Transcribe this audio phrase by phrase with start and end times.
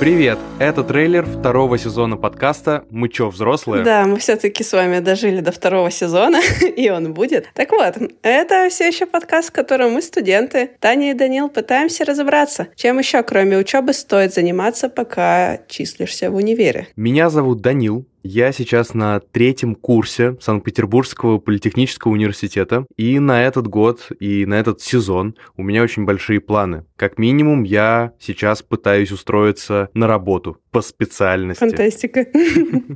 [0.00, 0.38] Привет!
[0.60, 5.50] Это трейлер второго сезона подкаста «Мы чё, взрослые?» Да, мы все-таки с вами дожили до
[5.50, 6.40] второго сезона,
[6.76, 7.48] и он будет.
[7.52, 12.68] Так вот, это все еще подкаст, в котором мы, студенты, Таня и Данил, пытаемся разобраться,
[12.76, 16.86] чем еще, кроме учебы, стоит заниматься, пока числишься в универе.
[16.94, 24.12] Меня зовут Данил, я сейчас на третьем курсе Санкт-Петербургского политехнического университета, и на этот год,
[24.20, 26.84] и на этот сезон у меня очень большие планы.
[26.96, 31.60] Как минимум, я сейчас пытаюсь устроиться на работу по специальности.
[31.60, 32.26] Фантастика.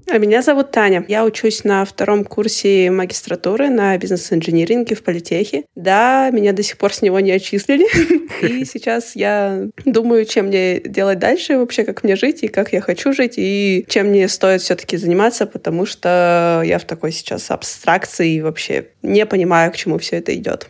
[0.08, 1.04] А меня зовут Таня.
[1.08, 5.64] Я учусь на втором курсе магистратуры на бизнес-инжиниринге в политехе.
[5.74, 7.86] Да, меня до сих пор с него не отчислили.
[8.60, 12.80] И сейчас я думаю, чем мне делать дальше, вообще, как мне жить, и как я
[12.80, 18.34] хочу жить, и чем мне стоит все-таки заниматься, потому что я в такой сейчас абстракции
[18.34, 20.68] и вообще не понимаю, к чему все это идет.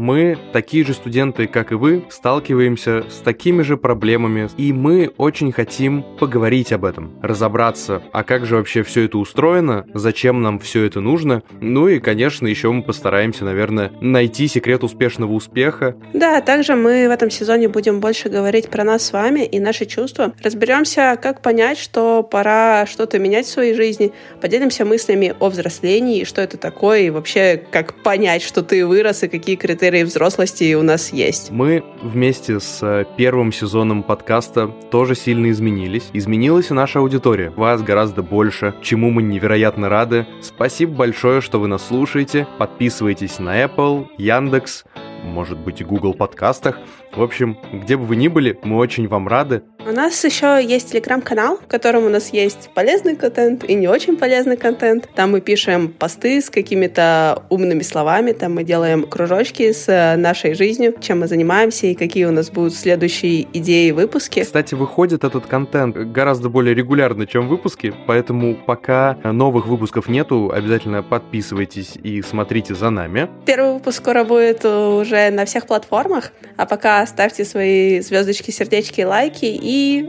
[0.00, 5.52] Мы, такие же студенты, как и вы, сталкиваемся с такими же проблемами, и мы очень
[5.52, 10.84] хотим поговорить об этом, разобраться, а как же вообще все это устроено, зачем нам все
[10.84, 15.96] это нужно, ну и, конечно, еще мы постараемся, наверное, найти секрет успешного успеха.
[16.14, 19.84] Да, также мы в этом сезоне будем больше говорить про нас с вами и наши
[19.84, 20.32] чувства.
[20.42, 26.40] Разберемся, как понять, что пора что-то менять в своей жизни, поделимся мыслями о взрослении, что
[26.40, 30.82] это такое, и вообще, как понять, что ты вырос, и какие критерии критерии взрослости у
[30.82, 31.50] нас есть.
[31.50, 36.10] Мы вместе с э, первым сезоном подкаста тоже сильно изменились.
[36.12, 37.50] Изменилась и наша аудитория.
[37.50, 40.26] Вас гораздо больше, чему мы невероятно рады.
[40.42, 42.46] Спасибо большое, что вы нас слушаете.
[42.58, 44.84] Подписывайтесь на Apple, Яндекс,
[45.24, 46.78] может быть, и Google подкастах.
[47.12, 49.62] В общем, где бы вы ни были, мы очень вам рады.
[49.86, 54.18] У нас еще есть телеграм-канал, в котором у нас есть полезный контент и не очень
[54.18, 55.08] полезный контент.
[55.14, 60.52] Там мы пишем посты с какими-то умными словами, там мы делаем кружочки с э, нашей
[60.52, 64.42] жизнью, чем мы занимаемся и какие у нас будут следующие идеи и выпуски.
[64.42, 71.02] Кстати, выходит этот контент гораздо более регулярно, чем выпуски, поэтому пока новых выпусков нету, обязательно
[71.02, 73.30] подписывайтесь и смотрите за нами.
[73.46, 79.46] Первый выпуск скоро будет уже на всех платформах, а пока ставьте свои звездочки, сердечки, лайки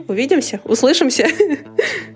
[0.08, 1.28] увидимся, услышимся.